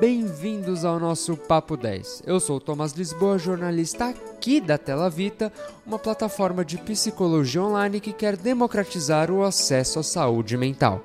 bem-vindos 0.00 0.84
ao 0.84 1.00
nosso 1.00 1.36
Papo 1.36 1.76
10. 1.76 2.22
Eu 2.24 2.38
sou 2.38 2.60
Thomas 2.60 2.92
Lisboa, 2.92 3.36
jornalista 3.36 4.10
aqui 4.10 4.60
da 4.60 4.78
Tela 4.78 5.10
Vita, 5.10 5.52
uma 5.84 5.98
plataforma 5.98 6.64
de 6.64 6.78
psicologia 6.78 7.62
online 7.62 8.00
que 8.00 8.12
quer 8.12 8.36
democratizar 8.36 9.28
o 9.28 9.42
acesso 9.42 9.98
à 9.98 10.02
saúde 10.04 10.56
mental. 10.56 11.04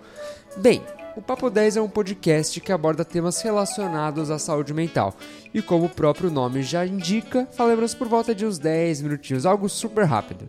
Bem, 0.58 0.84
o 1.18 1.24
Papo 1.24 1.50
10 1.50 1.78
é 1.78 1.82
um 1.82 1.90
podcast 1.90 2.62
que 2.62 2.72
aborda 2.72 3.04
temas 3.04 3.42
relacionados 3.42 4.30
à 4.30 4.38
saúde 4.38 4.76
mental. 4.76 5.16
E 5.52 5.60
como 5.60 5.86
o 5.86 5.90
próprio 5.90 6.30
nome 6.30 6.62
já 6.62 6.86
indica, 6.86 7.48
falaremos 7.54 7.96
por 7.96 8.08
volta 8.08 8.36
de 8.36 8.46
uns 8.46 8.60
10 8.60 9.02
minutinhos, 9.02 9.46
algo 9.48 9.68
super 9.70 10.06
rápido. 10.06 10.48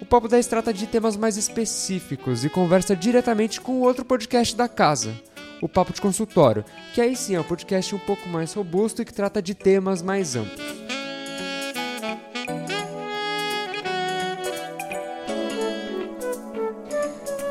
O 0.00 0.04
Papo 0.04 0.26
10 0.26 0.46
trata 0.48 0.72
de 0.72 0.86
temas 0.86 1.16
mais 1.16 1.36
específicos 1.36 2.44
e 2.44 2.48
conversa 2.48 2.96
diretamente 2.96 3.60
com 3.60 3.80
outro 3.80 4.04
podcast 4.04 4.56
da 4.56 4.68
casa, 4.68 5.14
o 5.60 5.68
Papo 5.68 5.92
de 5.92 6.00
Consultório, 6.00 6.64
que 6.94 7.00
aí 7.00 7.16
sim 7.16 7.34
é 7.34 7.40
um 7.40 7.44
podcast 7.44 7.94
um 7.94 7.98
pouco 7.98 8.28
mais 8.28 8.52
robusto 8.52 9.02
e 9.02 9.04
que 9.04 9.12
trata 9.12 9.42
de 9.42 9.54
temas 9.54 10.02
mais 10.02 10.36
amplos. 10.36 10.78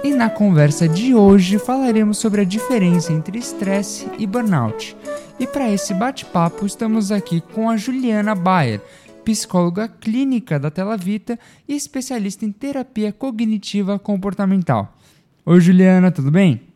E 0.04 0.12
na 0.12 0.30
conversa 0.30 0.88
de 0.88 1.14
hoje 1.14 1.60
falaremos 1.60 2.18
sobre 2.18 2.42
a 2.42 2.46
diferença 2.46 3.12
entre 3.12 3.38
estresse 3.38 4.08
e 4.18 4.26
burnout. 4.26 4.96
E 5.38 5.46
para 5.46 5.70
esse 5.70 5.94
bate-papo 5.94 6.66
estamos 6.66 7.12
aqui 7.12 7.42
com 7.42 7.70
a 7.70 7.76
Juliana 7.76 8.34
Bayer, 8.34 8.82
psicóloga 9.26 9.88
clínica 9.90 10.58
da 10.58 10.72
Tela 10.72 10.96
Vita 10.96 11.38
e 11.68 11.76
especialista 11.76 12.46
em 12.46 12.52
terapia 12.52 13.12
cognitiva 13.12 14.00
comportamental. 14.00 14.98
Oi 15.46 15.60
Juliana, 15.60 16.10
tudo 16.10 16.32
bem? 16.32 16.67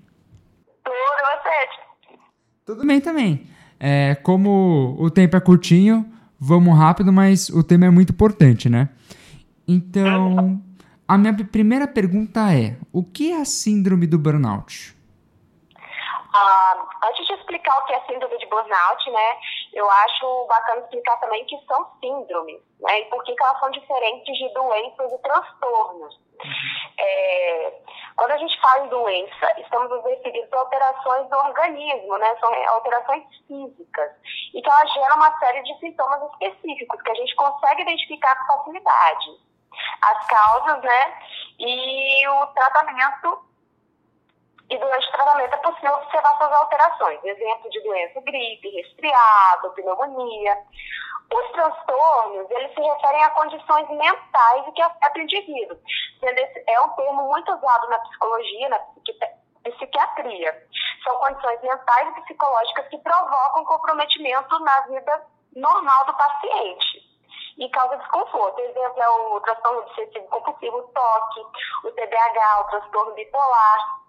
Tudo 2.65 2.85
bem 2.85 3.01
também. 3.01 3.47
É, 3.79 4.15
como 4.15 4.95
o 4.99 5.09
tempo 5.09 5.35
é 5.35 5.39
curtinho, 5.39 6.05
vamos 6.39 6.77
rápido, 6.77 7.11
mas 7.11 7.49
o 7.49 7.63
tema 7.63 7.85
é 7.85 7.89
muito 7.89 8.13
importante, 8.13 8.69
né? 8.69 8.89
Então, 9.67 10.61
a 11.07 11.17
minha 11.17 11.33
primeira 11.33 11.87
pergunta 11.87 12.53
é: 12.53 12.77
o 12.91 13.03
que 13.03 13.31
é 13.31 13.41
a 13.41 13.45
síndrome 13.45 14.05
do 14.05 14.19
burnout? 14.19 14.95
Ah, 16.33 16.87
antes 17.09 17.27
de 17.27 17.33
explicar 17.33 17.77
o 17.79 17.85
que 17.85 17.93
é 17.93 17.99
síndrome 18.05 18.37
de 18.37 18.47
burnout, 18.47 19.11
né, 19.11 19.35
eu 19.73 19.89
acho 19.89 20.45
bacana 20.47 20.81
explicar 20.81 21.17
também 21.19 21.45
que 21.45 21.57
são 21.65 21.91
síndromes, 21.99 22.61
né, 22.79 23.01
e 23.01 23.05
por 23.05 23.23
que 23.23 23.35
elas 23.39 23.59
são 23.59 23.71
diferentes 23.71 24.37
de 24.37 24.53
doenças 24.53 25.11
e 25.11 25.17
transtornos. 25.19 26.19
É, 26.97 27.73
quando 28.15 28.31
a 28.31 28.37
gente 28.37 28.59
fala 28.59 28.85
em 28.85 28.89
doença, 28.89 29.59
estamos 29.59 29.89
nos 29.89 30.03
referindo 30.03 30.55
a 30.55 30.59
alterações 30.59 31.29
do 31.29 31.37
organismo, 31.37 32.17
né? 32.17 32.35
São 32.39 32.53
alterações 32.69 33.23
físicas. 33.47 34.11
E 34.53 34.61
que 34.61 34.69
elas 34.69 34.93
geram 34.93 35.15
uma 35.17 35.37
série 35.39 35.63
de 35.63 35.79
sintomas 35.79 36.21
específicos 36.31 37.01
que 37.01 37.11
a 37.11 37.15
gente 37.15 37.35
consegue 37.35 37.81
identificar 37.83 38.35
com 38.35 38.57
facilidade. 38.57 39.29
As 40.01 40.27
causas, 40.27 40.83
né? 40.83 41.19
E 41.59 42.27
o 42.27 42.47
tratamento. 42.47 43.50
E 44.71 44.77
durante 44.77 45.05
o 45.05 45.11
tratamento 45.11 45.53
é 45.53 45.57
possível 45.57 45.93
observar 45.95 46.37
suas 46.37 46.53
alterações. 46.53 47.19
Exemplo 47.25 47.69
de 47.69 47.81
doença 47.81 48.21
gripe, 48.21 48.69
resfriado, 48.69 49.71
pneumonia. 49.71 50.57
Os 51.33 51.51
transtornos, 51.51 52.49
eles 52.49 52.73
se 52.73 52.81
referem 52.81 53.23
a 53.23 53.29
condições 53.31 53.89
mentais 53.89 54.65
que 54.73 54.81
afetam 54.81 55.21
o 55.21 55.23
indivíduo. 55.23 55.77
É 56.67 56.81
um 56.81 56.89
termo 56.89 57.23
muito 57.23 57.53
usado 57.53 57.89
na 57.89 57.99
psicologia, 57.99 58.69
na 58.69 58.79
psiquiatria. 59.71 60.67
São 61.03 61.15
condições 61.17 61.61
mentais 61.61 62.07
e 62.07 62.21
psicológicas 62.21 62.87
que 62.87 62.97
provocam 62.99 63.65
comprometimento 63.65 64.57
na 64.59 64.81
vida 64.87 65.27
normal 65.53 66.05
do 66.05 66.13
paciente 66.13 67.11
e 67.57 67.69
causa 67.71 67.97
desconforto. 67.97 68.59
Exemplo 68.59 69.03
é 69.03 69.09
o 69.09 69.41
transtorno 69.41 69.79
obsessivo 69.81 70.27
compulsivo, 70.29 70.77
o 70.77 70.87
toque, 70.87 71.41
o 71.83 71.91
TDAH, 71.91 72.61
o 72.61 72.63
transtorno 72.69 73.13
bipolar. 73.15 74.00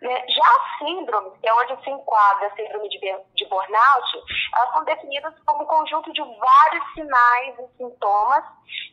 Né? 0.00 0.24
Já 0.28 0.44
as 0.44 0.78
síndromes, 0.78 1.38
que 1.40 1.48
é 1.48 1.54
onde 1.54 1.82
se 1.82 1.90
enquadra 1.90 2.46
a 2.46 2.54
síndrome 2.54 2.88
de, 2.88 2.98
de 2.98 3.46
burnout, 3.46 4.24
elas 4.56 4.72
são 4.72 4.84
definidas 4.84 5.34
como 5.44 5.62
um 5.62 5.66
conjunto 5.66 6.12
de 6.12 6.22
vários 6.22 6.92
sinais 6.94 7.54
e 7.58 7.76
sintomas 7.76 8.44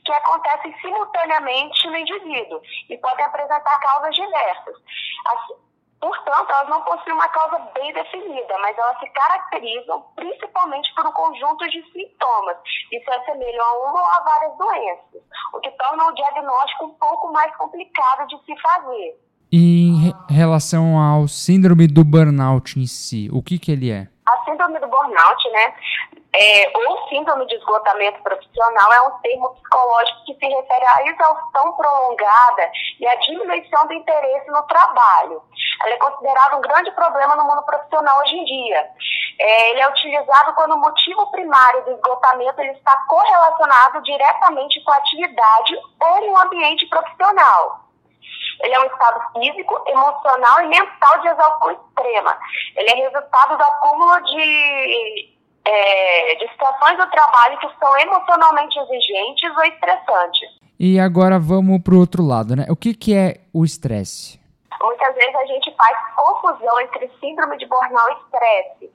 que 0.03 0.11
acontecem 0.11 0.75
simultaneamente 0.81 1.87
no 1.87 1.97
indivíduo 1.97 2.61
e 2.89 2.97
podem 2.97 3.25
apresentar 3.25 3.79
causas 3.79 4.15
diversas. 4.15 4.75
As, 5.27 5.65
Portanto, 6.05 6.51
elas 6.51 6.69
não 6.69 6.83
possuem 6.83 7.15
uma 7.15 7.27
causa 7.29 7.57
bem 7.73 7.91
definida, 7.91 8.57
mas 8.59 8.77
elas 8.77 8.99
se 8.99 9.09
caracterizam 9.09 10.01
principalmente 10.15 10.93
por 10.93 11.07
um 11.07 11.11
conjunto 11.11 11.67
de 11.67 11.81
sintomas 11.91 12.57
que 12.89 12.99
se 12.99 13.09
assemelham 13.09 13.65
a 13.65 13.89
uma 13.89 14.01
ou 14.01 14.07
a 14.07 14.19
várias 14.19 14.57
doenças, 14.57 15.23
o 15.53 15.59
que 15.61 15.71
torna 15.71 16.05
o 16.05 16.13
diagnóstico 16.13 16.85
um 16.85 16.93
pouco 16.93 17.31
mais 17.31 17.55
complicado 17.55 18.27
de 18.27 18.37
se 18.45 18.61
fazer. 18.61 19.19
E 19.51 19.84
relação 20.29 20.97
ao 20.97 21.27
síndrome 21.27 21.87
do 21.87 22.03
burnout 22.03 22.79
em 22.79 22.87
si, 22.87 23.29
o 23.31 23.41
que, 23.41 23.57
que 23.59 23.71
ele 23.71 23.91
é? 23.91 24.07
A 24.25 24.43
síndrome 24.43 24.79
do 24.79 24.87
burnout, 24.87 25.51
né, 25.51 25.73
é, 26.37 26.71
ou 26.75 27.07
síndrome 27.07 27.45
de 27.47 27.55
esgotamento 27.55 28.21
profissional 28.21 28.91
é 28.91 29.01
um 29.01 29.11
termo 29.19 29.49
psicológico 29.51 30.25
que 30.25 30.33
se 30.33 30.45
refere 30.45 30.85
à 30.85 31.07
exaustão 31.07 31.71
prolongada 31.73 32.71
e 32.99 33.07
à 33.07 33.15
diminuição 33.15 33.87
do 33.87 33.93
interesse 33.93 34.47
no 34.51 34.61
trabalho. 34.63 35.41
Ela 35.81 35.93
é 35.93 35.97
considerada 35.97 36.57
um 36.57 36.61
grande 36.61 36.91
problema 36.91 37.35
no 37.37 37.45
mundo 37.45 37.63
profissional 37.63 38.19
hoje 38.19 38.35
em 38.35 38.43
dia. 38.43 38.89
É, 39.39 39.71
ele 39.71 39.81
é 39.81 39.89
utilizado 39.89 40.53
quando 40.55 40.73
o 40.73 40.81
motivo 40.81 41.31
primário 41.31 41.85
do 41.85 41.91
esgotamento 41.91 42.59
ele 42.59 42.71
está 42.71 42.97
correlacionado 43.07 44.01
diretamente 44.03 44.83
com 44.83 44.91
a 44.91 44.97
atividade 44.97 45.75
ou 46.01 46.27
no 46.27 46.37
ambiente 46.37 46.85
profissional. 46.87 47.84
Ele 48.61 48.73
é 48.73 48.79
um 48.79 48.85
estado 48.85 49.21
físico, 49.33 49.83
emocional 49.87 50.61
e 50.61 50.67
mental 50.67 51.21
de 51.21 51.27
exaustão 51.27 51.71
extrema. 51.71 52.37
Ele 52.75 52.89
é 52.89 52.95
resultado 52.95 53.57
do 53.57 53.63
acúmulo 53.63 54.23
de, 54.23 55.35
é, 55.65 56.35
de 56.35 56.47
situações 56.51 56.97
do 56.97 57.09
trabalho 57.09 57.57
que 57.59 57.69
são 57.79 57.97
emocionalmente 57.99 58.79
exigentes 58.79 59.55
ou 59.55 59.63
estressantes. 59.63 60.65
E 60.79 60.99
agora 60.99 61.39
vamos 61.39 61.81
para 61.81 61.95
o 61.95 61.99
outro 61.99 62.23
lado, 62.23 62.55
né? 62.55 62.65
O 62.69 62.75
que, 62.75 62.93
que 62.93 63.15
é 63.15 63.37
o 63.53 63.63
estresse? 63.63 64.39
Muitas 64.81 65.15
vezes 65.15 65.35
a 65.35 65.45
gente 65.45 65.73
faz 65.75 65.97
confusão 66.15 66.79
entre 66.81 67.09
síndrome 67.19 67.57
de 67.57 67.65
burnout 67.65 68.11
e 68.11 68.25
estresse, 68.25 68.91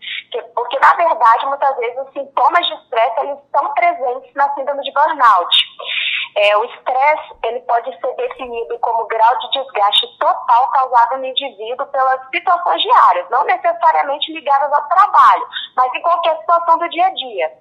porque 0.54 0.78
na 0.78 0.94
verdade 0.94 1.46
muitas 1.46 1.76
vezes 1.78 1.98
os 2.06 2.12
sintomas 2.12 2.66
de 2.66 2.74
estresse 2.74 3.20
eles 3.20 3.38
estão 3.44 3.72
presentes 3.72 4.34
na 4.34 4.54
síndrome 4.54 4.82
de 4.82 4.92
burnout. 4.92 5.56
É, 6.36 6.56
o 6.56 6.64
estresse 6.64 7.34
ele 7.44 7.60
pode 7.60 7.90
ser 8.00 8.14
definido 8.14 8.78
como 8.78 9.06
grau 9.06 9.38
de 9.38 9.50
desgaste 9.50 10.06
total 10.18 10.70
causado 10.70 11.18
no 11.18 11.26
indivíduo 11.26 11.86
pelas 11.86 12.20
situações 12.30 12.82
diárias, 12.82 13.28
não 13.30 13.44
necessariamente 13.44 14.32
ligadas 14.32 14.72
ao 14.72 14.88
trabalho, 14.88 15.46
mas 15.76 15.92
em 15.94 16.02
qualquer 16.02 16.36
situação 16.38 16.78
do 16.78 16.88
dia 16.88 17.06
a 17.06 17.14
dia. 17.14 17.52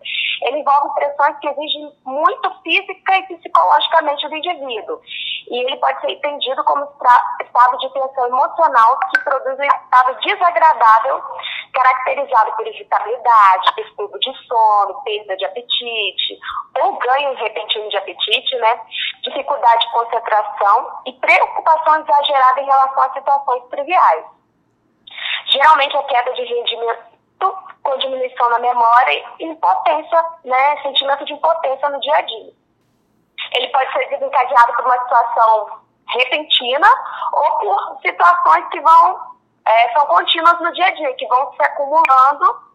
Ele 0.43 0.59
envolve 0.59 0.93
pressões 0.93 1.37
que 1.39 1.47
exigem 1.47 1.91
muito 2.05 2.61
física 2.63 3.17
e 3.17 3.23
psicologicamente 3.23 4.27
do 4.27 4.35
indivíduo. 4.35 5.01
E 5.49 5.65
ele 5.65 5.77
pode 5.77 5.99
ser 6.01 6.11
entendido 6.11 6.63
como 6.63 6.87
estado 7.41 7.77
de 7.79 7.93
tensão 7.93 8.27
emocional 8.27 8.99
que 9.11 9.23
produz 9.23 9.59
um 9.59 9.63
estado 9.63 10.19
desagradável, 10.21 11.21
caracterizado 11.73 12.55
por 12.55 12.67
irritabilidade, 12.67 13.73
distúrbio 13.75 14.19
de 14.19 14.47
sono, 14.47 15.01
perda 15.03 15.35
de 15.37 15.45
apetite, 15.45 16.39
ou 16.81 16.97
ganho 16.97 17.35
repentino 17.35 17.89
de 17.89 17.97
apetite, 17.97 18.58
né? 18.59 18.81
dificuldade 19.23 19.85
de 19.85 19.91
concentração 19.91 21.01
e 21.05 21.13
preocupação 21.13 22.01
exagerada 22.01 22.61
em 22.61 22.65
relação 22.65 23.03
a 23.03 23.13
situações 23.13 23.63
triviais. 23.69 24.25
Geralmente 25.47 25.97
a 25.97 26.03
queda 26.03 26.33
de 26.33 26.43
rendimento 26.43 27.09
com 27.83 27.97
diminuição 27.97 28.49
na 28.49 28.59
memória 28.59 29.25
e 29.39 29.45
impotência, 29.45 30.25
né, 30.43 30.81
sentimento 30.81 31.25
de 31.25 31.33
impotência 31.33 31.89
no 31.89 31.99
dia 31.99 32.15
a 32.15 32.21
dia. 32.21 32.53
Ele 33.53 33.67
pode 33.69 33.91
ser 33.93 34.09
desencadeado 34.09 34.73
por 34.73 34.85
uma 34.85 34.99
situação 34.99 35.79
repentina 36.07 36.87
ou 37.33 37.59
por 37.59 38.01
situações 38.01 38.67
que 38.69 38.79
vão 38.81 39.29
é, 39.65 39.93
são 39.93 40.05
contínuas 40.07 40.59
no 40.61 40.71
dia 40.73 40.87
a 40.87 40.91
dia, 40.91 41.13
que 41.15 41.27
vão 41.27 41.53
se 41.53 41.61
acumulando 41.61 42.69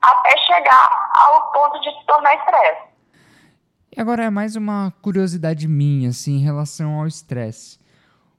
até 0.00 0.36
chegar 0.38 1.10
ao 1.14 1.52
ponto 1.52 1.80
de 1.80 1.90
se 1.90 2.04
tornar 2.06 2.34
estresse. 2.36 2.89
E 3.92 4.00
agora 4.00 4.22
é 4.22 4.30
mais 4.30 4.54
uma 4.54 4.92
curiosidade 5.02 5.66
minha, 5.66 6.10
assim, 6.10 6.36
em 6.36 6.44
relação 6.44 7.00
ao 7.00 7.08
estresse. 7.08 7.76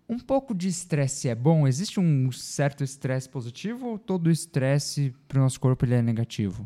Um 0.07 0.17
pouco 0.17 0.55
de 0.55 0.69
estresse 0.69 1.27
é 1.27 1.35
bom? 1.35 1.67
Existe 1.67 1.99
um 1.99 2.31
certo 2.31 2.85
estresse 2.85 3.27
positivo 3.27 3.89
ou 3.89 3.99
todo 3.99 4.31
estresse 4.31 5.13
para 5.27 5.39
o 5.39 5.41
nosso 5.41 5.59
corpo 5.59 5.83
ele 5.83 5.95
é 5.95 6.01
negativo? 6.01 6.65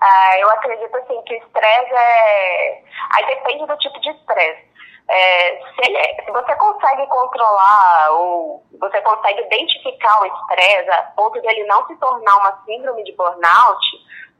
Ah, 0.00 0.38
eu 0.38 0.48
acredito 0.50 0.96
assim 0.98 1.20
que 1.22 1.34
o 1.34 1.38
estresse 1.38 1.92
é. 1.92 2.84
Aí 3.16 3.26
depende 3.26 3.66
do 3.66 3.76
tipo 3.78 4.00
de 4.00 4.10
estresse. 4.10 4.64
É, 5.08 5.56
se, 5.56 5.90
ele, 5.90 6.22
se, 6.24 6.30
você 6.30 6.54
consegue 6.54 7.06
controlar 7.08 8.10
ou 8.12 8.64
você 8.78 9.00
consegue 9.02 9.40
identificar 9.40 10.22
o 10.22 10.26
estresse 10.26 10.90
a 10.90 11.02
ponto 11.16 11.40
de 11.40 11.48
ele 11.48 11.64
não 11.66 11.84
se 11.88 11.96
tornar 11.96 12.36
uma 12.36 12.62
síndrome 12.64 13.02
de 13.02 13.12
burnout, 13.16 13.86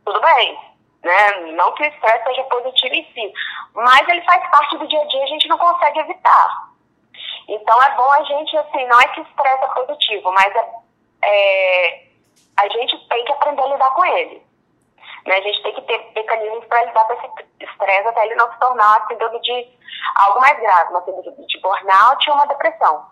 tudo 0.05 0.21
bem. 0.21 0.76
Né? 1.07 1.53
Não 1.53 1.73
que 1.75 1.85
o 1.85 1.87
estresse 1.87 2.25
seja 2.25 2.43
positivo 2.45 2.95
em 2.95 3.05
si, 3.15 3.33
mas 3.75 4.09
ele 4.09 4.21
faz 4.23 4.43
parte 4.51 4.77
do 4.77 4.89
dia 4.89 5.01
a 5.01 5.07
dia, 5.07 5.23
a 5.23 5.29
gente 5.29 5.47
não 5.47 5.57
consegue 5.57 6.01
evitar. 6.01 6.73
Então 7.49 7.81
é 7.81 7.97
bom 7.97 8.11
a 8.11 8.25
gente, 8.25 8.57
assim, 8.57 8.85
não 8.89 9.01
é 9.01 9.07
que 9.15 9.21
estresse 9.21 9.65
é 9.65 9.69
positivo, 9.69 10.33
mas 10.33 10.53
é, 10.53 10.69
é, 11.23 12.07
a 12.57 12.69
gente 12.69 13.09
tem 13.09 13.25
que 13.25 13.31
aprender 13.31 13.63
a 13.63 13.67
lidar 13.69 13.91
com 13.91 14.05
ele. 14.05 14.43
Né? 15.29 15.37
A 15.37 15.41
gente 15.43 15.63
tem 15.63 15.75
que 15.77 15.83
ter 15.83 16.11
mecanismos 16.13 16.65
para 16.65 16.85
lidar 16.87 17.05
com 17.05 17.13
esse 17.13 17.27
estresse 17.61 18.09
até 18.09 18.27
ele 18.27 18.35
não 18.35 18.53
se 18.53 18.59
tornar 18.59 18.99
uma 18.99 19.07
síndrome 19.07 19.41
de 19.43 19.69
algo 20.17 20.41
mais 20.41 20.59
grave, 20.59 20.91
uma 20.91 21.05
síndrome 21.05 21.47
de 21.47 21.61
burnout 21.61 22.31
ou 22.31 22.35
uma 22.35 22.47
depressão. 22.47 23.07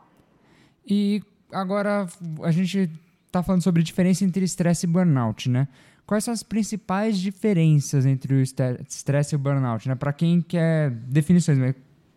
E 0.84 1.22
agora 1.52 2.06
a 2.42 2.50
gente 2.50 2.90
está 3.26 3.40
falando 3.40 3.62
sobre 3.62 3.82
a 3.82 3.84
diferença 3.84 4.24
entre 4.24 4.44
estresse 4.44 4.84
e 4.84 4.88
burnout, 4.88 5.48
né? 5.48 5.68
Quais 6.06 6.24
são 6.24 6.34
as 6.34 6.42
principais 6.42 7.18
diferenças 7.18 8.04
entre 8.04 8.34
o 8.34 8.42
estresse 8.42 9.34
e 9.34 9.36
o 9.36 9.38
burnout, 9.38 9.88
né? 9.88 9.94
Para 9.94 10.12
quem 10.12 10.42
quer 10.42 10.90
definições, 10.90 11.58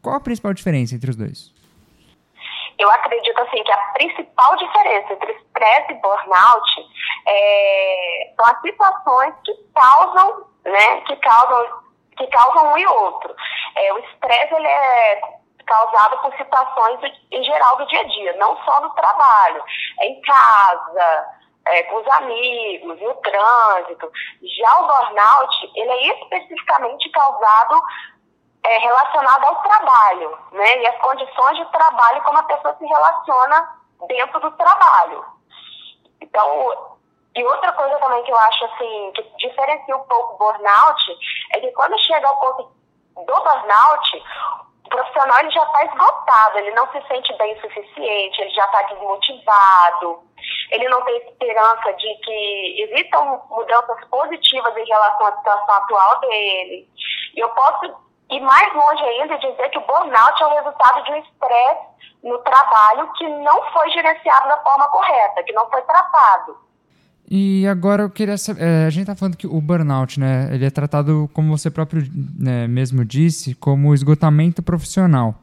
qual 0.01 0.15
a 0.15 0.19
principal 0.19 0.53
diferença 0.53 0.95
entre 0.95 1.09
os 1.09 1.15
dois? 1.15 1.53
Eu 2.77 2.89
acredito 2.91 3.39
assim 3.41 3.63
que 3.63 3.71
a 3.71 3.77
principal 3.93 4.55
diferença 4.57 5.13
entre 5.13 5.31
estresse 5.31 5.93
e 5.93 5.95
burnout 5.95 6.69
é, 7.27 8.33
são 8.35 8.45
as 8.45 8.61
situações 8.61 9.33
que 9.43 9.53
causam, 9.73 10.45
né, 10.65 11.01
que 11.07 11.15
causam, 11.15 11.65
que 12.17 12.27
causam 12.27 12.73
um 12.73 12.77
e 12.77 12.85
outro. 12.87 13.33
É, 13.75 13.93
o 13.93 13.99
estresse 13.99 14.53
ele 14.53 14.67
é 14.67 15.21
causado 15.65 16.21
por 16.21 16.35
situações 16.37 16.99
em 17.31 17.43
geral 17.43 17.77
do 17.77 17.87
dia 17.87 18.01
a 18.01 18.07
dia, 18.07 18.37
não 18.37 18.55
só 18.63 18.81
no 18.81 18.89
trabalho, 18.91 19.63
é 19.99 20.07
em 20.07 20.21
casa, 20.21 21.25
é, 21.69 21.83
com 21.83 21.95
os 21.97 22.07
amigos, 22.07 23.01
no 23.01 23.15
trânsito. 23.15 24.11
Já 24.59 24.79
o 24.79 24.87
burnout, 24.87 25.71
ele 25.75 25.91
é 25.91 26.23
especificamente 26.23 27.09
causado 27.09 27.81
é, 28.63 28.77
relacionado 28.79 29.45
ao 29.45 29.61
trabalho, 29.61 30.37
né? 30.51 30.81
E 30.81 30.87
as 30.87 30.97
condições 31.01 31.57
de 31.57 31.65
trabalho, 31.71 32.21
como 32.23 32.39
a 32.39 32.43
pessoa 32.43 32.75
se 32.77 32.85
relaciona 32.85 33.69
dentro 34.07 34.39
do 34.39 34.51
trabalho. 34.51 35.25
Então, 36.21 36.97
e 37.35 37.43
outra 37.45 37.71
coisa 37.73 37.97
também 37.99 38.23
que 38.23 38.31
eu 38.31 38.37
acho 38.37 38.65
assim, 38.65 39.11
que 39.15 39.23
diferencia 39.37 39.95
um 39.95 40.03
pouco 40.03 40.33
o 40.33 40.37
burnout, 40.37 41.17
é 41.53 41.59
que 41.59 41.71
quando 41.71 41.97
chega 41.99 42.27
ao 42.27 42.39
ponto 42.39 42.71
do 43.15 43.25
burnout, 43.25 44.23
o 44.85 44.89
profissional 44.89 45.39
ele 45.39 45.51
já 45.51 45.63
está 45.63 45.85
esgotado, 45.85 46.57
ele 46.57 46.71
não 46.71 46.91
se 46.91 47.01
sente 47.07 47.33
bem 47.37 47.53
o 47.55 47.61
suficiente, 47.61 48.41
ele 48.41 48.49
já 48.51 48.65
está 48.65 48.81
desmotivado, 48.83 50.26
ele 50.71 50.89
não 50.89 51.03
tem 51.03 51.17
esperança 51.17 51.93
de 51.93 52.15
que 52.23 52.83
existam 52.83 53.39
mudanças 53.49 54.03
positivas 54.09 54.75
em 54.75 54.85
relação 54.85 55.27
à 55.27 55.37
situação 55.37 55.75
atual 55.75 56.19
dele. 56.21 56.87
E 57.35 57.39
eu 57.39 57.49
posso 57.49 57.95
ir 58.29 58.41
mais 58.41 58.73
longe 58.73 59.03
ainda 59.03 59.35
e 59.35 59.39
dizer 59.39 59.69
que 59.69 59.77
o 59.77 59.85
burnout 59.85 60.43
é 60.43 60.45
o 60.45 60.55
resultado 60.55 61.03
de 61.03 61.11
um 61.11 61.15
estresse 61.17 61.87
no 62.23 62.37
trabalho 62.39 63.11
que 63.13 63.27
não 63.27 63.63
foi 63.71 63.89
gerenciado 63.91 64.47
da 64.49 64.57
forma 64.63 64.87
correta, 64.89 65.43
que 65.43 65.53
não 65.53 65.69
foi 65.69 65.81
tratado. 65.83 66.57
E 67.29 67.67
agora 67.67 68.03
eu 68.03 68.09
queria 68.09 68.37
saber, 68.37 68.63
é, 68.63 68.85
a 68.85 68.89
gente 68.89 69.01
está 69.01 69.15
falando 69.15 69.35
que 69.35 69.45
o 69.45 69.59
burnout, 69.59 70.17
né, 70.19 70.49
ele 70.53 70.65
é 70.65 70.69
tratado, 70.69 71.29
como 71.33 71.57
você 71.57 71.69
próprio 71.69 72.01
né, 72.39 72.67
mesmo 72.67 73.03
disse, 73.03 73.53
como 73.55 73.93
esgotamento 73.93 74.63
profissional. 74.63 75.35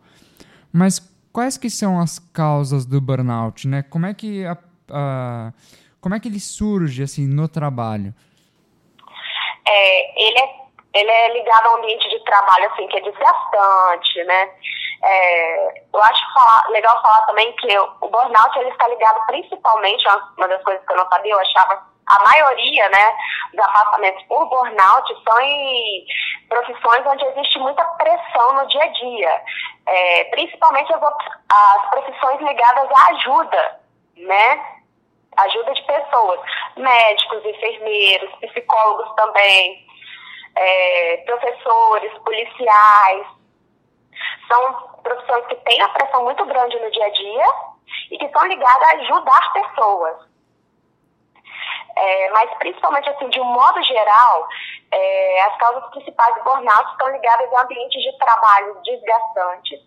Mas 0.72 0.98
quais 1.30 1.58
que 1.58 1.68
são 1.68 2.00
as 2.00 2.18
causas 2.18 2.86
do 2.86 3.00
burnout, 3.00 3.68
né? 3.68 3.82
Como 3.82 4.06
é 4.06 4.14
que 4.14 4.46
a, 4.46 4.56
a 4.90 5.52
como 6.00 6.14
é 6.14 6.20
que 6.20 6.28
ele 6.28 6.40
surge 6.40 7.02
assim 7.02 7.26
no 7.26 7.48
trabalho? 7.48 8.12
É, 9.66 10.22
ele 10.22 10.38
é 10.38 10.64
ele 10.94 11.10
é 11.10 11.32
ligado 11.32 11.66
a 11.66 11.72
um 11.72 11.76
ambiente 11.78 12.08
de 12.08 12.22
trabalho 12.24 12.70
assim 12.70 12.86
que 12.88 12.98
é 12.98 13.00
desgastante, 13.00 14.24
né? 14.24 14.50
É, 15.02 15.82
eu 15.92 16.02
acho 16.02 16.32
falar, 16.32 16.68
legal 16.70 17.02
falar 17.02 17.26
também 17.26 17.52
que 17.56 17.78
o 17.78 18.08
burnout 18.08 18.58
ele 18.58 18.70
está 18.70 18.88
ligado 18.88 19.26
principalmente, 19.26 20.04
uma 20.38 20.48
das 20.48 20.62
coisas 20.62 20.86
que 20.86 20.92
eu 20.92 20.96
não 20.96 21.08
sabia, 21.08 21.32
eu 21.32 21.40
achava 21.40 21.82
a 22.06 22.22
maioria 22.22 22.88
né, 22.90 23.16
dos 23.52 23.64
afastamentos 23.64 24.22
por 24.24 24.46
burnout 24.48 25.22
são 25.24 25.40
em 25.40 26.06
profissões 26.48 27.06
onde 27.06 27.24
existe 27.24 27.58
muita 27.58 27.82
pressão 27.84 28.52
no 28.54 28.66
dia 28.68 28.84
a 28.84 28.88
dia, 28.88 29.42
é, 29.86 30.24
principalmente 30.24 30.92
as, 30.92 31.02
as 31.02 31.90
profissões 31.90 32.40
ligadas 32.40 32.90
à 32.90 33.08
ajuda, 33.14 33.80
né? 34.16 34.73
Ajuda 35.36 35.72
de 35.72 35.82
pessoas, 35.82 36.40
médicos, 36.76 37.44
enfermeiros, 37.44 38.34
psicólogos 38.36 39.14
também, 39.16 39.86
é, 40.56 41.16
professores, 41.26 42.12
policiais. 42.18 43.26
São 44.48 44.72
profissões 45.02 45.46
que 45.46 45.56
têm 45.56 45.80
a 45.82 45.88
pressão 45.88 46.22
muito 46.24 46.44
grande 46.46 46.78
no 46.78 46.90
dia 46.90 47.06
a 47.06 47.10
dia 47.10 47.46
e 48.10 48.18
que 48.18 48.28
são 48.28 48.46
ligadas 48.46 48.88
a 48.88 48.92
ajudar 48.94 49.52
pessoas. 49.52 50.16
É, 51.96 52.30
mas 52.30 52.52
principalmente 52.58 53.08
assim, 53.08 53.28
de 53.28 53.40
um 53.40 53.44
modo 53.44 53.82
geral, 53.82 54.48
é, 54.90 55.42
as 55.42 55.56
causas 55.58 55.90
principais 55.90 56.34
do 56.36 56.44
burnout 56.44 56.90
estão 56.90 57.08
ligadas 57.10 57.52
a 57.52 57.62
ambientes 57.62 58.02
de 58.02 58.18
trabalho 58.18 58.80
desgastantes, 58.82 59.80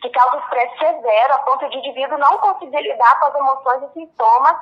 que 0.00 0.10
causam 0.10 0.40
estresse 0.40 0.78
severo 0.78 1.34
a 1.34 1.38
ponto 1.38 1.68
de 1.68 1.76
o 1.76 1.78
indivíduo 1.80 2.18
não 2.18 2.38
conseguir 2.38 2.80
lidar 2.80 3.18
com 3.18 3.26
as 3.26 3.34
emoções 3.34 3.82
e 3.82 3.92
sintomas 3.92 4.56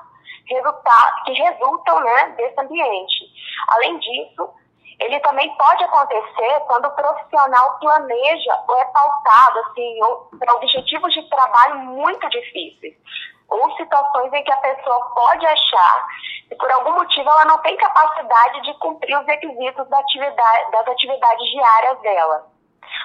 que 0.47 1.33
resultam 1.33 2.01
né, 2.01 2.29
desse 2.37 2.61
ambiente. 2.61 3.25
Além 3.69 3.99
disso, 3.99 4.55
ele 5.01 5.21
também 5.21 5.55
pode 5.57 5.85
acontecer 5.85 6.61
quando 6.67 6.87
o 6.87 6.95
profissional 6.95 7.79
planeja 7.79 8.65
ou 8.69 8.79
é 8.79 8.85
pautado 8.87 9.59
assim, 9.61 9.99
para 10.39 10.55
objetivos 10.55 11.13
de 11.13 11.29
trabalho 11.29 11.79
muito 11.81 12.29
difíceis. 12.31 12.95
Ou 13.49 13.77
situações 13.77 14.33
em 14.33 14.43
que 14.43 14.53
a 14.53 14.57
pessoa 14.57 15.11
pode 15.15 15.47
achar 15.47 16.07
que 16.49 16.57
por 16.57 16.71
algum 16.71 16.93
motivo 16.93 17.29
ela 17.29 17.45
não 17.45 17.59
tem 17.59 17.77
capacidade 17.77 18.63
de 18.63 18.75
cumprir 18.79 19.17
os 19.19 19.27
requisitos 19.27 19.89
da 19.89 19.99
atividade, 19.99 20.71
das 20.71 20.89
atividades 20.89 21.51
diárias 21.51 22.01
dela. 22.01 22.56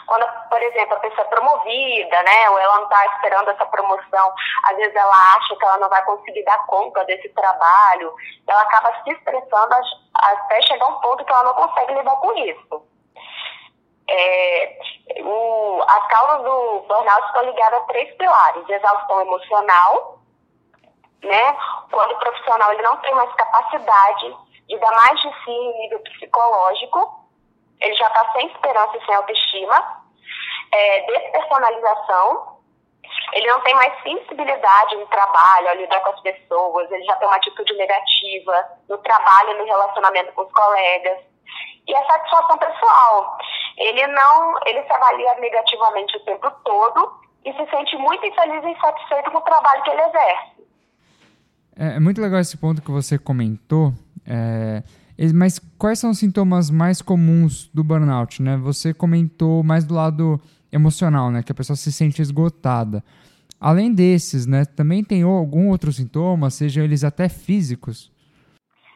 Quando, 0.06 0.26
por 0.50 0.62
exemplo, 0.62 0.96
a 0.96 1.00
pessoa 1.00 1.22
é 1.22 1.30
promovida, 1.30 2.24
né, 2.24 2.50
ou 2.50 2.60
ela 2.60 2.78
não 2.78 2.84
está 2.84 3.06
esperando 3.08 3.50
essa 3.50 3.66
promoção, 3.66 4.34
às 4.66 4.76
vezes 4.76 4.96
ela 4.96 5.36
acha 5.38 5.56
que 5.56 5.66
ela 5.66 5.78
não 5.78 5.90
vai 5.90 6.04
conseguir 6.06 6.44
dar 6.44 6.66
conta 6.66 7.04
desse 7.06 7.30
trabalho, 7.30 8.14
ela 8.48 8.62
acaba 8.62 8.94
se 9.04 9.12
estressando 9.12 9.76
até 10.16 10.62
chegar 10.64 10.88
um 10.88 11.00
ponto 11.00 11.24
que 11.24 11.32
ela 11.32 11.44
não 11.44 11.54
consegue 11.54 11.94
lidar 11.94 12.16
com 12.18 12.34
isso. 12.34 12.92
É, 14.10 14.78
o, 15.24 15.82
as 15.88 16.08
causas 16.08 16.44
do 16.44 16.86
burnout 16.88 17.28
estão 17.28 17.44
ligadas 17.44 17.82
a 17.82 17.86
três 17.86 18.14
pilares: 18.18 18.70
exaustão 18.70 19.22
emocional, 19.22 20.20
né, 21.24 21.58
quando 21.90 22.12
o 22.12 22.20
profissional 22.20 22.74
ele 22.74 22.82
não 22.82 22.98
tem 22.98 23.14
mais 23.14 23.34
capacidade 23.36 24.36
de 24.68 24.78
dar 24.80 24.92
mais 24.92 25.22
de 25.22 25.30
si 25.44 25.52
em 25.52 25.82
nível 25.82 26.00
psicológico, 26.00 27.21
ele 27.82 27.96
já 27.96 28.08
está 28.08 28.32
sem 28.34 28.48
esperança 28.48 28.98
e 28.98 29.06
sem 29.06 29.16
autoestima, 29.16 30.02
é, 30.72 31.02
despersonalização, 31.06 32.60
ele 33.34 33.48
não 33.48 33.62
tem 33.62 33.74
mais 33.74 33.94
sensibilidade 34.04 34.96
no 34.96 35.08
trabalho, 35.08 35.70
ao 35.70 35.76
lidar 35.76 36.00
com 36.02 36.12
as 36.12 36.22
pessoas, 36.22 36.92
ele 36.92 37.04
já 37.04 37.16
tem 37.16 37.28
uma 37.28 37.38
atitude 37.38 37.74
negativa 37.74 38.70
no 38.88 38.98
trabalho, 39.00 39.58
no 39.58 39.66
relacionamento 39.66 40.32
com 40.34 40.44
os 40.44 40.52
colegas. 40.52 41.20
E 41.88 41.96
a 41.96 42.06
satisfação 42.06 42.58
pessoal. 42.58 43.38
Ele 43.78 44.06
não, 44.08 44.60
ele 44.66 44.84
se 44.84 44.94
avalia 44.94 45.34
negativamente 45.36 46.16
o 46.18 46.20
tempo 46.26 46.52
todo 46.64 47.20
e 47.44 47.52
se 47.52 47.70
sente 47.70 47.98
muito 47.98 48.26
infeliz 48.26 48.64
e 48.64 48.70
insatisfeito 48.70 49.32
com 49.32 49.40
o 49.40 49.42
trabalho 49.42 49.82
que 49.84 49.90
ele 49.90 50.02
exerce. 50.02 50.52
É, 51.78 51.96
é 51.96 52.00
muito 52.00 52.22
legal 52.22 52.40
esse 52.40 52.58
ponto 52.58 52.82
que 52.82 52.92
você 52.92 53.18
comentou. 53.18 53.92
É 54.28 54.84
mas 55.34 55.60
quais 55.78 56.00
são 56.00 56.12
os 56.12 56.20
sintomas 56.20 56.70
mais 56.70 57.02
comuns 57.02 57.70
do 57.74 57.84
burnout, 57.84 58.42
né? 58.42 58.58
Você 58.58 58.94
comentou 58.94 59.64
mais 59.64 59.86
do 59.86 59.94
lado 59.94 60.42
emocional, 60.72 61.30
né? 61.30 61.44
Que 61.44 61.52
a 61.52 61.56
pessoa 61.56 61.76
se 61.76 61.92
sente 61.92 62.22
esgotada. 62.22 63.04
Além 63.60 63.94
desses, 63.94 64.48
né? 64.48 64.66
Também 64.66 65.04
tem 65.04 65.24
algum 65.24 65.70
outro 65.70 65.92
sintoma, 65.92 66.50
sejam 66.50 66.84
eles 66.84 67.04
até 67.04 67.30
físicos? 67.30 68.12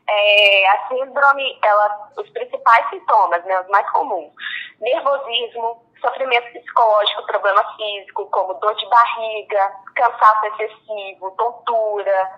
É, 0.07 0.69
a 0.69 0.88
síndrome, 0.88 1.60
ela, 1.63 2.10
os 2.17 2.29
principais 2.29 2.89
sintomas, 2.89 3.43
né? 3.45 3.62
Os 3.62 3.67
mais 3.67 3.89
comuns. 3.91 4.31
Nervosismo, 4.79 5.81
sofrimento 6.01 6.51
psicológico, 6.51 7.25
problema 7.25 7.63
físico, 7.75 8.25
como 8.27 8.53
dor 8.55 8.75
de 8.75 8.88
barriga, 8.89 9.72
cansaço 9.95 10.45
excessivo, 10.48 11.31
tontura, 11.31 12.31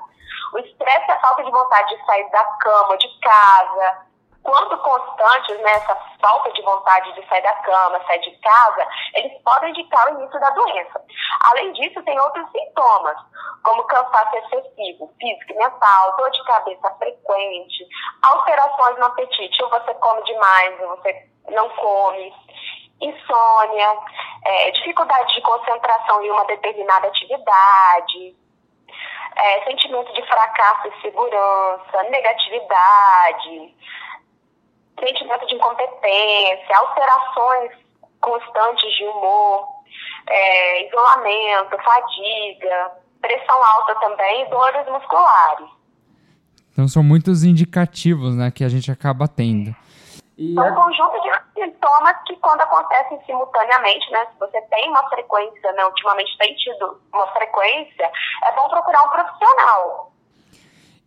o 0.53 0.59
estresse 0.59 1.05
e 1.07 1.11
a 1.11 1.19
falta 1.19 1.43
de 1.43 1.51
vontade 1.51 1.95
de 1.95 2.05
sair 2.05 2.29
da 2.31 2.43
cama, 2.43 2.97
de 2.97 3.19
casa, 3.19 4.07
quando 4.47 4.77
constantes, 4.77 5.59
né, 5.59 5.71
essa 5.71 5.95
falta 6.21 6.49
de 6.53 6.61
vontade 6.61 7.11
de 7.13 7.27
sair 7.27 7.41
da 7.41 7.53
cama, 7.55 8.01
sair 8.07 8.21
de 8.21 8.31
casa, 8.39 8.87
eles 9.15 9.41
podem 9.43 9.71
indicar 9.71 10.07
o 10.07 10.17
início 10.17 10.39
da 10.39 10.49
doença. 10.51 11.03
Além 11.41 11.73
disso, 11.73 12.01
tem 12.03 12.17
outros 12.17 12.49
sintomas, 12.51 13.17
como 13.61 13.83
cansaço 13.83 14.37
excessivo, 14.37 15.13
físico 15.19 15.51
e 15.51 15.57
mental, 15.57 16.15
dor 16.15 16.31
de 16.31 16.43
cabeça 16.45 16.89
frequente, 16.97 17.87
alterações 18.23 18.97
no 18.97 19.05
apetite, 19.07 19.63
ou 19.63 19.69
você 19.69 19.93
come 19.95 20.23
demais, 20.23 20.79
ou 20.79 20.95
você 20.95 21.27
não 21.49 21.67
come, 21.69 22.33
insônia, 23.01 23.97
é, 24.45 24.71
dificuldade 24.71 25.33
de 25.33 25.41
concentração 25.41 26.21
em 26.23 26.31
uma 26.31 26.45
determinada 26.45 27.07
atividade, 27.07 28.33
é, 29.39 29.63
sentimento 29.65 30.13
de 30.13 30.25
fracasso 30.27 30.87
e 30.87 31.01
segurança, 31.01 32.03
negatividade, 32.09 33.75
sentimento 34.99 35.45
de 35.47 35.55
incompetência, 35.55 36.77
alterações 36.77 37.71
constantes 38.21 38.91
de 38.97 39.05
humor, 39.05 39.67
é, 40.29 40.87
isolamento, 40.87 41.77
fadiga, 41.83 42.91
pressão 43.21 43.63
alta 43.63 43.95
também 43.95 44.43
e 44.43 44.49
dores 44.49 44.87
musculares. 44.87 45.67
Então 46.71 46.87
são 46.87 47.03
muitos 47.03 47.43
indicativos 47.43 48.35
né, 48.35 48.51
que 48.51 48.63
a 48.63 48.69
gente 48.69 48.91
acaba 48.91 49.27
tendo. 49.27 49.75
E 50.37 50.53
São 50.53 50.67
um 50.67 50.75
conjunto 50.75 51.21
de 51.21 51.29
sintomas 51.57 52.15
que, 52.25 52.35
quando 52.37 52.61
acontecem 52.61 53.19
simultaneamente, 53.25 54.09
né, 54.11 54.25
se 54.31 54.39
você 54.39 54.61
tem 54.61 54.89
uma 54.89 55.07
frequência, 55.09 55.71
né, 55.73 55.85
ultimamente 55.85 56.37
tem 56.37 56.55
tido 56.55 57.01
uma 57.13 57.27
frequência, 57.33 58.11
é 58.45 58.51
bom 58.55 58.69
procurar 58.69 59.03
um 59.03 59.09
profissional. 59.09 60.11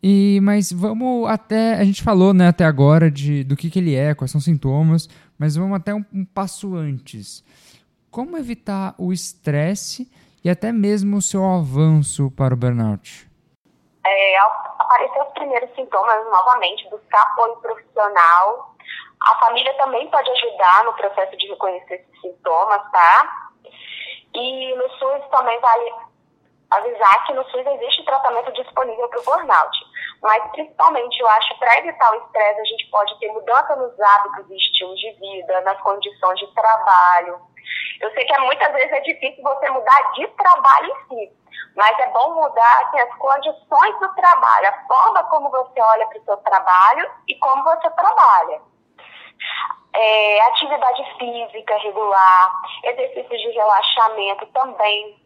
E, 0.02 0.40
mas 0.42 0.72
vamos 0.72 1.28
até. 1.28 1.74
A 1.74 1.84
gente 1.84 2.02
falou 2.02 2.32
né, 2.32 2.48
até 2.48 2.64
agora 2.64 3.10
de, 3.10 3.44
do 3.44 3.54
que, 3.54 3.70
que 3.70 3.78
ele 3.78 3.94
é, 3.94 4.14
quais 4.14 4.30
são 4.30 4.38
os 4.38 4.44
sintomas, 4.44 5.08
mas 5.38 5.56
vamos 5.56 5.76
até 5.76 5.94
um, 5.94 6.04
um 6.12 6.24
passo 6.24 6.74
antes. 6.74 7.44
Como 8.10 8.36
evitar 8.36 8.94
o 8.98 9.12
estresse 9.12 10.10
e 10.42 10.48
até 10.48 10.72
mesmo 10.72 11.18
o 11.18 11.22
seu 11.22 11.44
avanço 11.44 12.30
para 12.30 12.54
o 12.54 12.56
burnout? 12.56 13.28
É, 14.04 14.38
aparecer 14.90 15.22
os 15.22 15.32
primeiros 15.34 15.70
sintomas, 15.76 16.24
novamente, 16.30 16.88
buscar 16.90 17.22
apoio 17.22 17.56
profissional. 17.56 18.74
A 19.22 19.38
família 19.38 19.72
também 19.74 20.08
pode 20.08 20.30
ajudar 20.30 20.84
no 20.84 20.94
processo 20.94 21.36
de 21.36 21.48
reconhecer 21.48 21.94
esses 21.94 22.20
sintomas, 22.20 22.82
tá? 22.90 23.50
E 24.34 24.74
no 24.74 24.88
SUS 24.90 25.28
também 25.30 25.58
vale 25.60 25.92
avisar 26.70 27.26
que 27.26 27.32
no 27.34 27.44
SUS 27.50 27.66
existe 27.66 28.04
tratamento 28.04 28.52
disponível 28.52 29.08
para 29.08 29.20
o 29.20 29.24
burnout. 29.24 29.78
Mas, 30.22 30.50
principalmente, 30.52 31.18
eu 31.18 31.28
acho, 31.28 31.58
para 31.58 31.78
evitar 31.78 32.12
o 32.12 32.24
estresse, 32.24 32.60
a 32.60 32.64
gente 32.64 32.90
pode 32.90 33.18
ter 33.18 33.32
mudança 33.32 33.74
nos 33.76 33.98
hábitos 34.00 34.50
e 34.50 34.56
estilos 34.56 34.98
de 34.98 35.12
vida, 35.12 35.60
nas 35.62 35.80
condições 35.80 36.38
de 36.38 36.46
trabalho. 36.54 37.40
Eu 38.00 38.10
sei 38.12 38.24
que 38.24 38.40
muitas 38.40 38.72
vezes 38.72 38.92
é 38.92 39.00
difícil 39.00 39.42
você 39.42 39.70
mudar 39.70 40.12
de 40.12 40.26
trabalho 40.28 40.86
em 40.86 41.08
si, 41.08 41.32
mas 41.76 41.98
é 41.98 42.06
bom 42.08 42.34
mudar 42.34 42.82
assim, 42.84 43.00
as 43.00 43.14
condições 43.16 43.98
do 44.00 44.14
trabalho, 44.14 44.68
a 44.68 44.86
forma 44.86 45.24
como 45.24 45.50
você 45.50 45.80
olha 45.80 46.06
para 46.06 46.18
o 46.18 46.24
seu 46.24 46.36
trabalho 46.38 47.10
e 47.28 47.38
como 47.38 47.62
você 47.62 47.90
trabalha. 47.90 48.69
É, 49.92 50.46
atividade 50.48 51.02
física 51.18 51.76
regular, 51.78 52.52
exercícios 52.84 53.40
de 53.40 53.50
relaxamento 53.50 54.46
também 54.54 55.16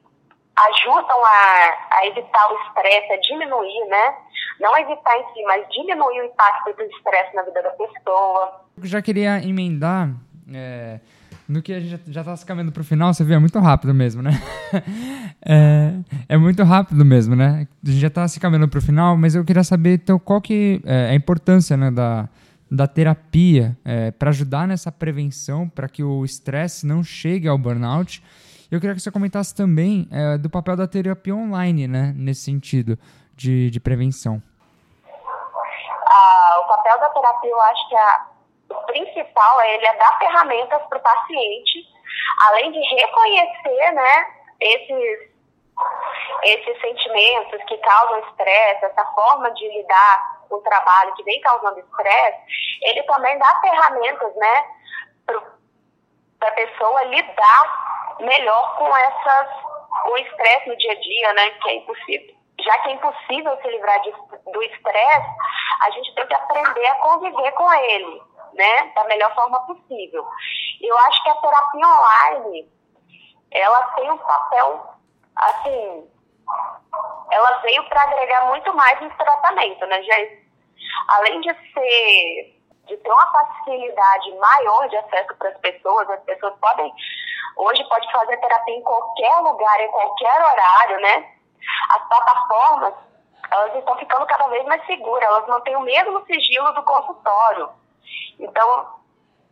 ajudam 0.57 1.25
a, 1.25 1.99
a 1.99 2.07
evitar 2.07 2.53
o 2.53 2.59
estresse, 2.67 3.13
a 3.13 3.21
diminuir, 3.21 3.89
né? 3.89 4.15
Não 4.61 4.77
evitar 4.79 5.19
em 5.19 5.35
si, 5.35 5.43
mas 5.45 5.69
diminuir 5.69 6.21
o 6.21 6.25
impacto 6.27 6.73
do 6.77 6.83
estresse 6.83 7.35
na 7.35 7.43
vida 7.43 7.63
da 7.63 7.71
pessoa. 7.71 8.61
Eu 8.79 8.87
já 8.87 9.03
queria 9.03 9.39
emendar 9.45 10.11
é, 10.53 11.01
no 11.49 11.61
que 11.61 11.73
a 11.73 11.81
gente 11.81 12.01
já 12.13 12.21
está 12.21 12.37
se 12.37 12.47
caminhando 12.47 12.73
para 12.73 12.81
o 12.81 12.85
final, 12.85 13.13
você 13.13 13.25
vê, 13.25 13.35
é 13.35 13.39
muito 13.39 13.59
rápido 13.59 13.93
mesmo, 13.93 14.23
né? 14.23 14.31
é, 15.45 15.93
é, 16.29 16.37
muito 16.37 16.63
rápido 16.63 17.05
mesmo, 17.05 17.35
né? 17.35 17.67
A 17.85 17.91
gente 17.91 18.01
já 18.01 18.09
está 18.09 18.27
se 18.29 18.39
caminhando 18.41 18.69
para 18.69 18.79
o 18.79 18.83
final, 18.83 19.17
mas 19.17 19.35
eu 19.35 19.45
queria 19.45 19.65
saber, 19.65 19.95
então, 19.95 20.19
qual 20.19 20.41
que 20.41 20.81
é 20.85 21.11
a 21.11 21.15
importância 21.15 21.77
né, 21.77 21.91
da, 21.91 22.29
da 22.75 22.87
terapia 22.87 23.77
é, 23.85 24.11
para 24.11 24.31
ajudar 24.31 24.67
nessa 24.67 24.91
prevenção, 24.91 25.69
para 25.69 25.89
que 25.89 26.03
o 26.03 26.25
estresse 26.25 26.87
não 26.87 27.03
chegue 27.03 27.49
ao 27.49 27.57
burnout 27.57 28.23
eu 28.75 28.81
queria 28.81 28.95
que 28.97 29.01
você 29.01 29.13
comentasse 29.13 29.55
também 29.55 30.09
é, 30.11 30.37
do 30.37 30.51
papel 30.51 30.77
da 30.77 30.89
terapia 30.89 31.33
online, 31.33 31.87
né, 31.87 32.13
nesse 32.17 32.43
sentido 32.43 32.99
de, 33.37 33.71
de 33.71 33.79
prevenção. 33.79 34.43
Ah, 36.07 36.59
o 36.61 36.67
papel 36.67 36.99
da 36.99 37.09
terapia, 37.11 37.51
eu 37.51 37.61
acho 37.61 37.89
que 37.89 37.97
a, 37.97 38.27
o 38.71 38.75
principal 38.87 39.61
é 39.61 39.75
ele 39.77 39.87
é 39.87 39.97
dar 39.97 40.19
ferramentas 40.19 40.83
para 40.89 40.99
o 40.99 41.03
paciente, 41.03 41.87
além 42.41 42.73
de 42.73 42.81
reconhecer, 42.81 43.93
né, 43.93 44.27
esses 44.61 45.35
esses 46.45 46.81
sentimentos 46.81 47.63
que 47.69 47.77
causam 47.79 48.19
estresse, 48.29 48.85
essa 48.85 49.05
forma 49.07 49.51
de 49.55 49.69
lidar 49.69 50.34
o 50.51 50.61
trabalho 50.61 51.15
que 51.15 51.23
vem 51.25 51.41
causando 51.41 51.81
estresse, 51.81 52.39
ele 52.83 53.03
também 53.05 53.39
dá 53.39 53.61
ferramentas, 53.61 54.35
né, 54.37 54.65
para 55.27 56.49
a 56.49 56.53
pessoa 56.53 57.03
lidar 57.05 58.17
melhor 58.21 58.77
com 58.77 58.97
essas 58.97 59.49
o 60.07 60.17
estresse 60.19 60.69
no 60.69 60.77
dia 60.77 60.93
a 60.93 61.01
dia, 61.01 61.33
né? 61.35 61.51
Que 61.51 61.69
é 61.71 61.77
impossível. 61.77 62.35
Já 62.61 62.79
que 62.79 62.89
é 62.89 62.93
impossível 62.93 63.59
se 63.61 63.69
livrar 63.69 64.01
de, 64.03 64.13
do 64.53 64.63
estresse, 64.63 65.29
a 65.83 65.91
gente 65.91 66.15
tem 66.15 66.27
que 66.27 66.35
aprender 66.35 66.87
a 66.87 66.95
conviver 66.97 67.53
com 67.53 67.73
ele, 67.73 68.23
né? 68.55 68.93
Da 68.95 69.05
melhor 69.05 69.35
forma 69.35 69.61
possível. 69.67 70.27
Eu 70.81 70.99
acho 70.99 71.23
que 71.23 71.31
a 71.31 71.35
terapia 71.37 71.87
online, 71.87 72.73
ela 73.51 73.83
tem 73.95 74.11
um 74.11 74.19
papel, 74.19 74.95
assim, 75.37 76.11
ela 77.35 77.59
veio 77.59 77.89
para 77.89 78.03
agregar 78.03 78.47
muito 78.47 78.73
mais 78.75 79.01
no 79.01 79.11
tratamento, 79.11 79.87
né, 79.87 80.03
gente? 80.03 80.45
Além 81.09 81.41
de 81.41 81.53
ser, 81.73 82.61
de 82.87 82.97
ter 82.97 83.11
uma 83.11 83.33
facilidade 83.33 84.35
maior 84.37 84.89
de 84.89 84.97
acesso 84.97 85.35
para 85.37 85.49
as 85.49 85.59
pessoas, 85.59 86.09
as 86.11 86.21
pessoas 86.23 86.55
podem 86.61 86.93
Hoje 87.57 87.85
pode 87.85 88.11
fazer 88.11 88.37
terapia 88.39 88.75
em 88.75 88.83
qualquer 88.83 89.37
lugar, 89.39 89.81
em 89.81 89.91
qualquer 89.91 90.41
horário, 90.43 91.01
né? 91.01 91.31
As 91.91 92.09
plataformas, 92.09 92.95
elas 93.51 93.77
estão 93.77 93.97
ficando 93.97 94.27
cada 94.27 94.49
vez 94.49 94.65
mais 94.67 94.85
seguras, 94.87 95.23
elas 95.23 95.47
mantêm 95.47 95.77
o 95.77 95.81
mesmo 95.81 96.25
sigilo 96.27 96.73
do 96.73 96.83
consultório. 96.83 97.71
Então, 98.41 98.89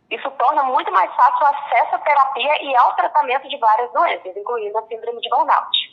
isso 0.09 0.29
torna 0.31 0.63
muito 0.63 0.91
mais 0.91 1.13
fácil 1.15 1.45
o 1.45 1.47
acesso 1.47 1.95
à 1.95 1.99
terapia 1.99 2.63
e 2.63 2.75
ao 2.75 2.93
tratamento 2.95 3.47
de 3.47 3.57
várias 3.57 3.91
doenças, 3.93 4.35
incluindo 4.35 4.77
a 4.77 4.87
síndrome 4.87 5.21
de 5.21 5.29
burnout. 5.29 5.92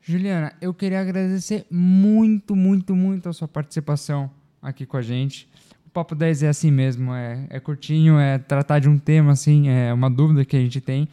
Juliana, 0.00 0.54
eu 0.60 0.72
queria 0.72 1.00
agradecer 1.00 1.66
muito, 1.70 2.56
muito, 2.56 2.94
muito 2.94 3.28
a 3.28 3.32
sua 3.32 3.48
participação 3.48 4.30
aqui 4.62 4.86
com 4.86 4.96
a 4.96 5.02
gente. 5.02 5.48
Papo 5.92 6.14
10 6.14 6.44
é 6.44 6.48
assim 6.48 6.70
mesmo, 6.70 7.12
é, 7.12 7.46
é 7.50 7.58
curtinho, 7.58 8.20
é 8.20 8.38
tratar 8.38 8.78
de 8.78 8.88
um 8.88 8.98
tema, 8.98 9.32
assim, 9.32 9.68
é 9.68 9.92
uma 9.92 10.08
dúvida 10.08 10.44
que 10.44 10.56
a 10.56 10.60
gente 10.60 10.80
tem. 10.80 11.08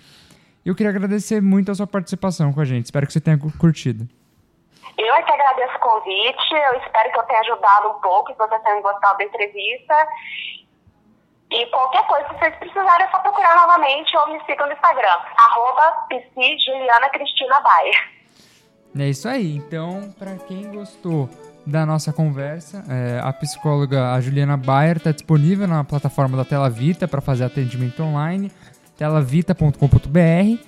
Eu 0.63 0.75
queria 0.75 0.92
agradecer 0.92 1.42
muito 1.42 1.72
a 1.72 1.75
sua 1.75 1.88
participação 1.88 2.54
com 2.54 2.62
a 2.62 2.65
gente. 2.65 2.86
Espero 2.86 3.08
que 3.08 3.13
você 3.13 3.20
tenha 3.20 3.38
curtido. 3.38 4.08
Eu 4.98 5.13
é 5.15 5.24
que 5.24 5.32
agradeço 5.32 5.75
o 5.75 5.80
convite. 5.80 6.54
Eu 6.54 6.80
espero 6.80 7.12
que 7.12 7.20
eu 7.20 7.24
tenha 7.24 7.39
ajudado 7.39 7.89
um 7.89 8.00
pouco, 8.00 8.32
que 8.32 8.38
vocês 8.38 8.62
tenham 8.62 8.82
gostado 8.82 9.18
da 9.18 9.24
entrevista. 9.24 10.08
E 11.51 11.65
qualquer 11.68 12.06
coisa, 12.08 12.27
se 12.27 12.34
vocês 12.36 12.56
precisarem, 12.58 13.06
é 13.06 13.10
só 13.10 13.20
procurar 13.20 13.56
novamente 13.56 14.15
ou 14.18 14.27
me 14.34 14.44
sigam 14.46 14.68
no 14.68 14.74
Instagram, 14.74 15.18
arroba. 15.38 16.06
É 18.98 19.10
isso 19.10 19.28
aí. 19.28 19.56
Então, 19.56 20.14
para 20.18 20.36
quem 20.36 20.72
gostou 20.72 21.30
da 21.66 21.86
nossa 21.86 22.14
conversa. 22.14 22.84
É, 22.88 23.20
a 23.24 23.34
psicóloga 23.34 24.14
a 24.14 24.22
Juliana 24.22 24.56
Bayer 24.56 24.98
está 24.98 25.12
disponível 25.12 25.68
na 25.68 25.84
plataforma 25.84 26.38
da 26.38 26.46
Tela 26.46 26.70
Vita 26.70 27.08
para 27.08 27.22
fazer 27.22 27.44
atendimento 27.46 28.04
online, 28.04 28.52
telavita.com.br. 28.98 30.60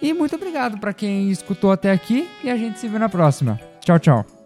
E 0.00 0.14
muito 0.14 0.36
obrigado 0.36 0.78
para 0.78 0.92
quem 0.92 1.30
escutou 1.30 1.72
até 1.72 1.90
aqui 1.90 2.30
e 2.44 2.50
a 2.50 2.56
gente 2.56 2.78
se 2.78 2.86
vê 2.86 2.98
na 2.98 3.08
próxima. 3.08 3.58
Tchau, 3.80 3.98
tchau. 3.98 4.37